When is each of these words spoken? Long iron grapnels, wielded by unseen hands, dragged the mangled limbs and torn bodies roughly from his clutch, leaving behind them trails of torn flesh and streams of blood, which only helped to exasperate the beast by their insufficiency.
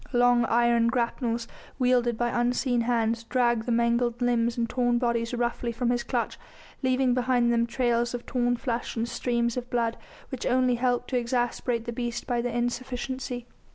Long 0.13 0.45
iron 0.45 0.87
grapnels, 0.87 1.47
wielded 1.77 2.17
by 2.17 2.29
unseen 2.29 2.81
hands, 2.89 3.23
dragged 3.23 3.67
the 3.67 3.71
mangled 3.71 4.19
limbs 4.19 4.57
and 4.57 4.67
torn 4.67 4.97
bodies 4.97 5.31
roughly 5.31 5.71
from 5.71 5.91
his 5.91 6.01
clutch, 6.01 6.39
leaving 6.81 7.13
behind 7.13 7.53
them 7.53 7.67
trails 7.67 8.15
of 8.15 8.25
torn 8.25 8.57
flesh 8.57 8.95
and 8.95 9.07
streams 9.07 9.57
of 9.57 9.69
blood, 9.69 9.97
which 10.29 10.47
only 10.47 10.73
helped 10.73 11.11
to 11.11 11.19
exasperate 11.19 11.85
the 11.85 11.93
beast 11.93 12.25
by 12.25 12.41
their 12.41 12.51
insufficiency. 12.53 13.45